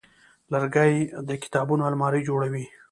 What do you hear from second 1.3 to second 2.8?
کتابونو المارۍ جوړوي.